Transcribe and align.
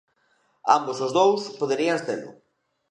Ambos 0.77 0.97
os 1.05 1.11
dous 1.19 1.41
poderían 1.59 1.99
selo. 2.05 2.31